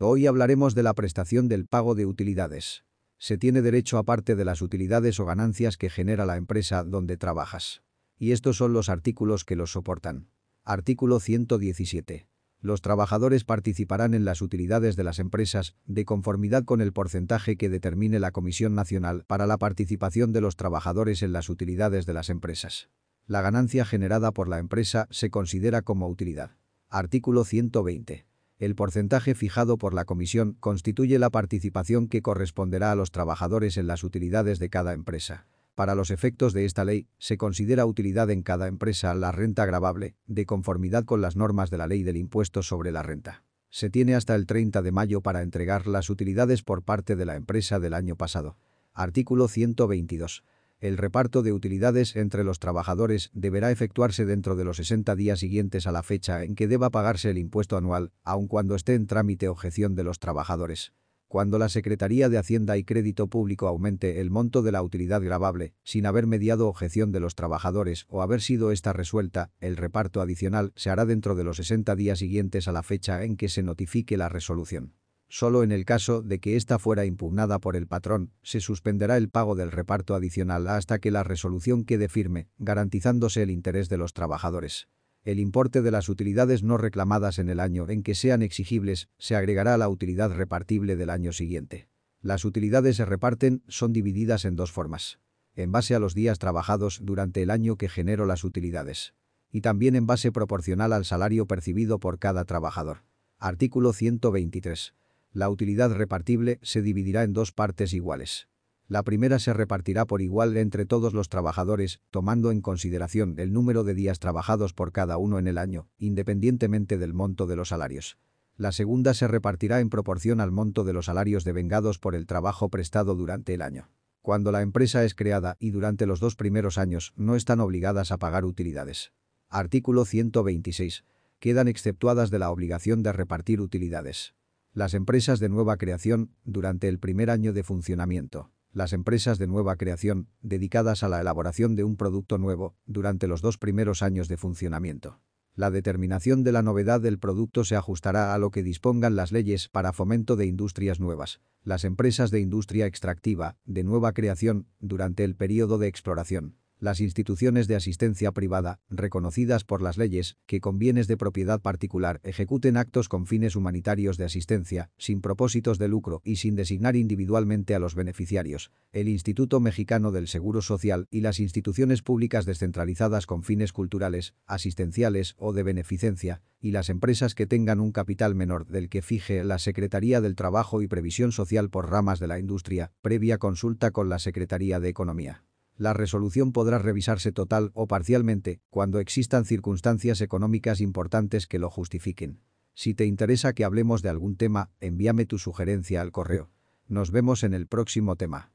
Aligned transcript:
Hoy 0.00 0.26
hablaremos 0.26 0.74
de 0.74 0.82
la 0.82 0.92
prestación 0.92 1.46
del 1.46 1.66
pago 1.66 1.94
de 1.94 2.04
utilidades. 2.04 2.84
Se 3.16 3.38
tiene 3.38 3.62
derecho 3.62 3.96
a 3.96 4.02
parte 4.02 4.34
de 4.34 4.44
las 4.44 4.60
utilidades 4.60 5.20
o 5.20 5.24
ganancias 5.24 5.76
que 5.76 5.88
genera 5.88 6.26
la 6.26 6.36
empresa 6.36 6.82
donde 6.82 7.16
trabajas. 7.16 7.82
Y 8.18 8.32
estos 8.32 8.56
son 8.56 8.72
los 8.72 8.88
artículos 8.88 9.44
que 9.44 9.54
los 9.54 9.70
soportan. 9.70 10.30
Artículo 10.64 11.20
117. 11.20 12.26
Los 12.60 12.80
trabajadores 12.80 13.44
participarán 13.44 14.14
en 14.14 14.24
las 14.24 14.42
utilidades 14.42 14.96
de 14.96 15.04
las 15.04 15.20
empresas 15.20 15.76
de 15.84 16.04
conformidad 16.04 16.64
con 16.64 16.80
el 16.80 16.92
porcentaje 16.92 17.56
que 17.56 17.68
determine 17.68 18.18
la 18.18 18.32
Comisión 18.32 18.74
Nacional 18.74 19.22
para 19.28 19.46
la 19.46 19.58
participación 19.58 20.32
de 20.32 20.40
los 20.40 20.56
trabajadores 20.56 21.22
en 21.22 21.32
las 21.32 21.48
utilidades 21.48 22.04
de 22.04 22.14
las 22.14 22.30
empresas. 22.30 22.88
La 23.26 23.42
ganancia 23.42 23.84
generada 23.84 24.32
por 24.32 24.48
la 24.48 24.58
empresa 24.58 25.06
se 25.10 25.30
considera 25.30 25.82
como 25.82 26.08
utilidad. 26.08 26.56
Artículo 26.88 27.44
120. 27.44 28.26
El 28.58 28.76
porcentaje 28.76 29.34
fijado 29.34 29.78
por 29.78 29.94
la 29.94 30.04
comisión 30.04 30.56
constituye 30.60 31.18
la 31.18 31.30
participación 31.30 32.06
que 32.06 32.22
corresponderá 32.22 32.92
a 32.92 32.94
los 32.94 33.10
trabajadores 33.10 33.76
en 33.76 33.88
las 33.88 34.04
utilidades 34.04 34.60
de 34.60 34.70
cada 34.70 34.92
empresa. 34.92 35.46
Para 35.74 35.96
los 35.96 36.10
efectos 36.10 36.52
de 36.52 36.64
esta 36.64 36.84
ley, 36.84 37.08
se 37.18 37.36
considera 37.36 37.84
utilidad 37.84 38.30
en 38.30 38.42
cada 38.42 38.68
empresa 38.68 39.12
la 39.14 39.32
renta 39.32 39.66
gravable, 39.66 40.14
de 40.26 40.46
conformidad 40.46 41.04
con 41.04 41.20
las 41.20 41.34
normas 41.34 41.68
de 41.70 41.78
la 41.78 41.88
ley 41.88 42.04
del 42.04 42.16
impuesto 42.16 42.62
sobre 42.62 42.92
la 42.92 43.02
renta. 43.02 43.42
Se 43.70 43.90
tiene 43.90 44.14
hasta 44.14 44.36
el 44.36 44.46
30 44.46 44.82
de 44.82 44.92
mayo 44.92 45.20
para 45.20 45.42
entregar 45.42 45.88
las 45.88 46.08
utilidades 46.08 46.62
por 46.62 46.84
parte 46.84 47.16
de 47.16 47.24
la 47.24 47.34
empresa 47.34 47.80
del 47.80 47.94
año 47.94 48.14
pasado. 48.14 48.56
Artículo 48.92 49.48
122. 49.48 50.44
El 50.84 50.98
reparto 50.98 51.42
de 51.42 51.54
utilidades 51.54 52.14
entre 52.14 52.44
los 52.44 52.58
trabajadores 52.58 53.30
deberá 53.32 53.70
efectuarse 53.70 54.26
dentro 54.26 54.54
de 54.54 54.64
los 54.64 54.76
60 54.76 55.16
días 55.16 55.38
siguientes 55.38 55.86
a 55.86 55.92
la 55.92 56.02
fecha 56.02 56.44
en 56.44 56.54
que 56.54 56.68
deba 56.68 56.90
pagarse 56.90 57.30
el 57.30 57.38
impuesto 57.38 57.78
anual, 57.78 58.12
aun 58.22 58.48
cuando 58.48 58.74
esté 58.74 58.92
en 58.92 59.06
trámite 59.06 59.48
objeción 59.48 59.94
de 59.94 60.04
los 60.04 60.18
trabajadores. 60.18 60.92
Cuando 61.26 61.58
la 61.58 61.70
Secretaría 61.70 62.28
de 62.28 62.36
Hacienda 62.36 62.76
y 62.76 62.84
Crédito 62.84 63.28
Público 63.28 63.66
aumente 63.66 64.20
el 64.20 64.30
monto 64.30 64.60
de 64.60 64.72
la 64.72 64.82
utilidad 64.82 65.22
gravable, 65.22 65.72
sin 65.84 66.04
haber 66.04 66.26
mediado 66.26 66.68
objeción 66.68 67.12
de 67.12 67.20
los 67.20 67.34
trabajadores 67.34 68.04
o 68.10 68.20
haber 68.20 68.42
sido 68.42 68.70
esta 68.70 68.92
resuelta, 68.92 69.52
el 69.60 69.78
reparto 69.78 70.20
adicional 70.20 70.74
se 70.76 70.90
hará 70.90 71.06
dentro 71.06 71.34
de 71.34 71.44
los 71.44 71.56
60 71.56 71.96
días 71.96 72.18
siguientes 72.18 72.68
a 72.68 72.72
la 72.72 72.82
fecha 72.82 73.24
en 73.24 73.38
que 73.38 73.48
se 73.48 73.62
notifique 73.62 74.18
la 74.18 74.28
resolución. 74.28 74.92
Solo 75.36 75.64
en 75.64 75.72
el 75.72 75.84
caso 75.84 76.22
de 76.22 76.38
que 76.38 76.54
ésta 76.54 76.78
fuera 76.78 77.06
impugnada 77.06 77.58
por 77.58 77.74
el 77.74 77.88
patrón, 77.88 78.30
se 78.44 78.60
suspenderá 78.60 79.16
el 79.16 79.30
pago 79.30 79.56
del 79.56 79.72
reparto 79.72 80.14
adicional 80.14 80.68
hasta 80.68 81.00
que 81.00 81.10
la 81.10 81.24
resolución 81.24 81.82
quede 81.82 82.08
firme, 82.08 82.46
garantizándose 82.58 83.42
el 83.42 83.50
interés 83.50 83.88
de 83.88 83.96
los 83.98 84.12
trabajadores. 84.12 84.86
El 85.24 85.40
importe 85.40 85.82
de 85.82 85.90
las 85.90 86.08
utilidades 86.08 86.62
no 86.62 86.76
reclamadas 86.78 87.40
en 87.40 87.48
el 87.48 87.58
año 87.58 87.88
en 87.88 88.04
que 88.04 88.14
sean 88.14 88.42
exigibles 88.42 89.08
se 89.18 89.34
agregará 89.34 89.74
a 89.74 89.76
la 89.76 89.88
utilidad 89.88 90.30
repartible 90.32 90.94
del 90.94 91.10
año 91.10 91.32
siguiente. 91.32 91.88
Las 92.20 92.44
utilidades 92.44 92.94
se 92.94 93.04
reparten 93.04 93.64
son 93.66 93.92
divididas 93.92 94.44
en 94.44 94.54
dos 94.54 94.70
formas. 94.70 95.18
En 95.56 95.72
base 95.72 95.96
a 95.96 95.98
los 95.98 96.14
días 96.14 96.38
trabajados 96.38 97.00
durante 97.02 97.42
el 97.42 97.50
año 97.50 97.74
que 97.74 97.88
generó 97.88 98.24
las 98.24 98.44
utilidades. 98.44 99.14
Y 99.50 99.62
también 99.62 99.96
en 99.96 100.06
base 100.06 100.30
proporcional 100.30 100.92
al 100.92 101.04
salario 101.04 101.48
percibido 101.48 101.98
por 101.98 102.20
cada 102.20 102.44
trabajador. 102.44 102.98
Artículo 103.40 103.92
123. 103.92 104.94
La 105.34 105.50
utilidad 105.50 105.92
repartible 105.92 106.60
se 106.62 106.80
dividirá 106.80 107.24
en 107.24 107.32
dos 107.32 107.50
partes 107.50 107.92
iguales. 107.92 108.46
La 108.86 109.02
primera 109.02 109.40
se 109.40 109.52
repartirá 109.52 110.04
por 110.04 110.22
igual 110.22 110.56
entre 110.56 110.86
todos 110.86 111.12
los 111.12 111.28
trabajadores, 111.28 112.00
tomando 112.10 112.52
en 112.52 112.60
consideración 112.60 113.34
el 113.38 113.52
número 113.52 113.82
de 113.82 113.94
días 113.94 114.20
trabajados 114.20 114.74
por 114.74 114.92
cada 114.92 115.18
uno 115.18 115.40
en 115.40 115.48
el 115.48 115.58
año, 115.58 115.88
independientemente 115.98 116.98
del 116.98 117.14
monto 117.14 117.48
de 117.48 117.56
los 117.56 117.70
salarios. 117.70 118.16
La 118.56 118.70
segunda 118.70 119.12
se 119.12 119.26
repartirá 119.26 119.80
en 119.80 119.90
proporción 119.90 120.40
al 120.40 120.52
monto 120.52 120.84
de 120.84 120.92
los 120.92 121.06
salarios 121.06 121.42
devengados 121.42 121.98
por 121.98 122.14
el 122.14 122.26
trabajo 122.26 122.68
prestado 122.68 123.16
durante 123.16 123.54
el 123.54 123.62
año. 123.62 123.90
Cuando 124.22 124.52
la 124.52 124.62
empresa 124.62 125.04
es 125.04 125.16
creada 125.16 125.56
y 125.58 125.72
durante 125.72 126.06
los 126.06 126.20
dos 126.20 126.36
primeros 126.36 126.78
años 126.78 127.12
no 127.16 127.34
están 127.34 127.58
obligadas 127.58 128.12
a 128.12 128.18
pagar 128.18 128.44
utilidades. 128.44 129.12
Artículo 129.48 130.04
126. 130.04 131.04
Quedan 131.40 131.66
exceptuadas 131.66 132.30
de 132.30 132.38
la 132.38 132.52
obligación 132.52 133.02
de 133.02 133.12
repartir 133.12 133.60
utilidades. 133.60 134.36
Las 134.74 134.92
empresas 134.94 135.38
de 135.38 135.48
nueva 135.48 135.76
creación, 135.76 136.32
durante 136.42 136.88
el 136.88 136.98
primer 136.98 137.30
año 137.30 137.52
de 137.52 137.62
funcionamiento. 137.62 138.50
Las 138.72 138.92
empresas 138.92 139.38
de 139.38 139.46
nueva 139.46 139.76
creación, 139.76 140.26
dedicadas 140.42 141.04
a 141.04 141.08
la 141.08 141.20
elaboración 141.20 141.76
de 141.76 141.84
un 141.84 141.96
producto 141.96 142.38
nuevo, 142.38 142.74
durante 142.84 143.28
los 143.28 143.40
dos 143.40 143.56
primeros 143.56 144.02
años 144.02 144.26
de 144.26 144.36
funcionamiento. 144.36 145.20
La 145.54 145.70
determinación 145.70 146.42
de 146.42 146.50
la 146.50 146.62
novedad 146.62 147.00
del 147.00 147.20
producto 147.20 147.62
se 147.62 147.76
ajustará 147.76 148.34
a 148.34 148.38
lo 148.38 148.50
que 148.50 148.64
dispongan 148.64 149.14
las 149.14 149.30
leyes 149.30 149.68
para 149.68 149.92
fomento 149.92 150.34
de 150.34 150.46
industrias 150.46 150.98
nuevas. 150.98 151.40
Las 151.62 151.84
empresas 151.84 152.32
de 152.32 152.40
industria 152.40 152.86
extractiva, 152.86 153.56
de 153.64 153.84
nueva 153.84 154.12
creación, 154.12 154.66
durante 154.80 155.22
el 155.22 155.36
periodo 155.36 155.78
de 155.78 155.86
exploración 155.86 156.56
las 156.84 157.00
instituciones 157.00 157.66
de 157.66 157.76
asistencia 157.76 158.30
privada, 158.30 158.78
reconocidas 158.90 159.64
por 159.64 159.80
las 159.80 159.96
leyes, 159.96 160.36
que 160.46 160.60
con 160.60 160.78
bienes 160.78 161.08
de 161.08 161.16
propiedad 161.16 161.60
particular 161.60 162.20
ejecuten 162.22 162.76
actos 162.76 163.08
con 163.08 163.26
fines 163.26 163.56
humanitarios 163.56 164.18
de 164.18 164.26
asistencia, 164.26 164.90
sin 164.98 165.22
propósitos 165.22 165.78
de 165.78 165.88
lucro 165.88 166.20
y 166.24 166.36
sin 166.36 166.56
designar 166.56 166.94
individualmente 166.94 167.74
a 167.74 167.78
los 167.78 167.94
beneficiarios, 167.94 168.70
el 168.92 169.08
Instituto 169.08 169.60
Mexicano 169.60 170.12
del 170.12 170.28
Seguro 170.28 170.60
Social 170.60 171.08
y 171.10 171.22
las 171.22 171.40
instituciones 171.40 172.02
públicas 172.02 172.44
descentralizadas 172.44 173.26
con 173.26 173.42
fines 173.42 173.72
culturales, 173.72 174.34
asistenciales 174.46 175.34
o 175.38 175.54
de 175.54 175.62
beneficencia, 175.62 176.42
y 176.60 176.72
las 176.72 176.90
empresas 176.90 177.34
que 177.34 177.46
tengan 177.46 177.80
un 177.80 177.92
capital 177.92 178.34
menor 178.34 178.66
del 178.66 178.90
que 178.90 179.00
fije 179.00 179.42
la 179.42 179.58
Secretaría 179.58 180.20
del 180.20 180.34
Trabajo 180.34 180.82
y 180.82 180.86
Previsión 180.86 181.32
Social 181.32 181.70
por 181.70 181.90
ramas 181.90 182.20
de 182.20 182.26
la 182.26 182.38
industria, 182.38 182.92
previa 183.00 183.38
consulta 183.38 183.90
con 183.90 184.10
la 184.10 184.18
Secretaría 184.18 184.80
de 184.80 184.90
Economía. 184.90 185.44
La 185.76 185.92
resolución 185.92 186.52
podrá 186.52 186.78
revisarse 186.78 187.32
total 187.32 187.70
o 187.74 187.86
parcialmente 187.86 188.60
cuando 188.70 189.00
existan 189.00 189.44
circunstancias 189.44 190.20
económicas 190.20 190.80
importantes 190.80 191.46
que 191.46 191.58
lo 191.58 191.68
justifiquen. 191.68 192.40
Si 192.74 192.94
te 192.94 193.06
interesa 193.06 193.52
que 193.52 193.64
hablemos 193.64 194.02
de 194.02 194.08
algún 194.08 194.36
tema, 194.36 194.70
envíame 194.80 195.26
tu 195.26 195.38
sugerencia 195.38 196.00
al 196.00 196.12
correo. 196.12 196.50
Nos 196.86 197.10
vemos 197.10 197.42
en 197.42 197.54
el 197.54 197.66
próximo 197.66 198.16
tema. 198.16 198.53